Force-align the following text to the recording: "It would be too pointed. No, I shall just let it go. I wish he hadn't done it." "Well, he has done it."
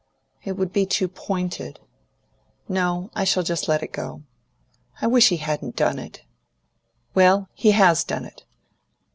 "It 0.43 0.53
would 0.53 0.73
be 0.73 0.87
too 0.87 1.07
pointed. 1.07 1.79
No, 2.67 3.11
I 3.13 3.23
shall 3.23 3.43
just 3.43 3.67
let 3.67 3.83
it 3.83 3.91
go. 3.93 4.23
I 4.99 5.05
wish 5.05 5.29
he 5.29 5.37
hadn't 5.37 5.75
done 5.75 5.99
it." 5.99 6.23
"Well, 7.13 7.49
he 7.53 7.69
has 7.73 8.03
done 8.03 8.25
it." 8.25 8.43